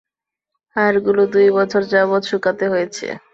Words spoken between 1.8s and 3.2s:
যাবৎ শুকাতে হয়েছে।